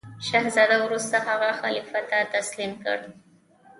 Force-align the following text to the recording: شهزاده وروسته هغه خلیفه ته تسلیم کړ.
شهزاده 0.29 0.75
وروسته 0.83 1.17
هغه 1.27 1.49
خلیفه 1.61 1.99
ته 2.09 2.17
تسلیم 2.33 2.71
کړ. 2.83 2.97